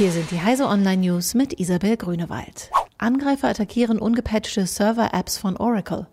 [0.00, 2.70] Hier sind die Heise Online News mit Isabel Grünewald.
[2.96, 6.06] Angreifer attackieren ungepatchte Server-Apps von Oracle.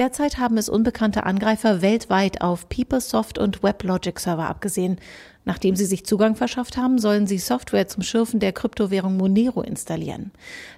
[0.00, 4.96] Derzeit haben es unbekannte Angreifer weltweit auf PeopleSoft und WebLogic-Server abgesehen.
[5.44, 10.30] Nachdem sie sich Zugang verschafft haben, sollen sie Software zum Schürfen der Kryptowährung Monero installieren.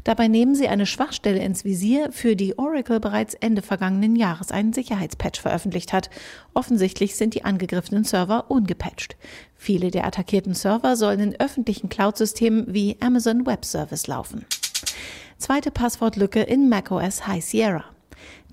[0.03, 4.73] Dabei nehmen sie eine Schwachstelle ins Visier, für die Oracle bereits Ende vergangenen Jahres einen
[4.73, 6.11] Sicherheitspatch veröffentlicht hat.
[6.53, 9.15] Offensichtlich sind die angegriffenen Server ungepatcht.
[9.55, 14.47] Viele der attackierten Server sollen in öffentlichen Cloud-Systemen wie Amazon Web Service laufen.
[15.39, 17.85] Zweite Passwortlücke in macOS High Sierra.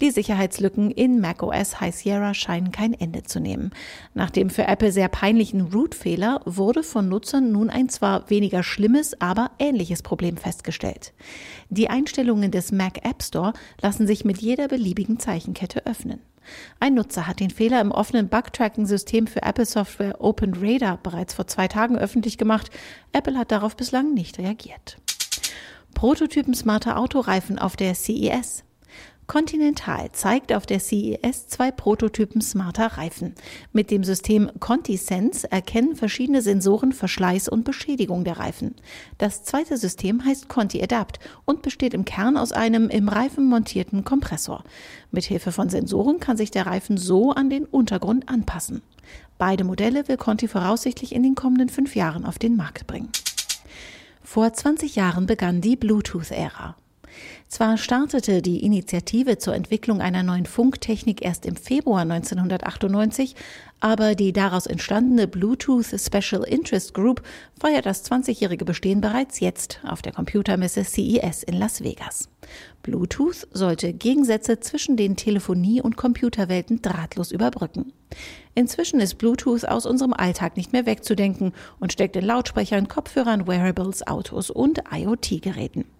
[0.01, 3.71] Die Sicherheitslücken in macOS High Sierra scheinen kein Ende zu nehmen.
[4.13, 9.19] Nach dem für Apple sehr peinlichen Root-Fehler wurde von Nutzern nun ein zwar weniger schlimmes,
[9.19, 11.13] aber ähnliches Problem festgestellt.
[11.69, 16.21] Die Einstellungen des Mac App Store lassen sich mit jeder beliebigen Zeichenkette öffnen.
[16.79, 21.67] Ein Nutzer hat den Fehler im offenen Bug-Tracking-System für Apple Software OpenRadar bereits vor zwei
[21.67, 22.69] Tagen öffentlich gemacht.
[23.11, 24.97] Apple hat darauf bislang nicht reagiert.
[25.93, 28.63] Prototypen smarter Autoreifen auf der CES.
[29.29, 33.35] Continental zeigt auf der CES zwei Prototypen smarter Reifen.
[33.71, 38.73] Mit dem System ContiSense erkennen verschiedene Sensoren Verschleiß und Beschädigung der Reifen.
[39.19, 44.03] Das zweite System heißt Conti Adapt und besteht im Kern aus einem im Reifen montierten
[44.03, 44.63] Kompressor.
[45.11, 48.81] Mithilfe von Sensoren kann sich der Reifen so an den Untergrund anpassen.
[49.37, 53.09] Beide Modelle will Conti voraussichtlich in den kommenden fünf Jahren auf den Markt bringen.
[54.23, 56.75] Vor 20 Jahren begann die Bluetooth-Ära.
[57.47, 63.35] Zwar startete die Initiative zur Entwicklung einer neuen Funktechnik erst im Februar 1998,
[63.79, 67.23] aber die daraus entstandene Bluetooth Special Interest Group
[67.59, 72.29] feiert das 20-jährige Bestehen bereits jetzt auf der Computermesse CES in Las Vegas.
[72.83, 77.93] Bluetooth sollte Gegensätze zwischen den Telefonie- und Computerwelten drahtlos überbrücken.
[78.55, 84.05] Inzwischen ist Bluetooth aus unserem Alltag nicht mehr wegzudenken und steckt in Lautsprechern, Kopfhörern, Wearables,
[84.05, 85.85] Autos und IoT-Geräten.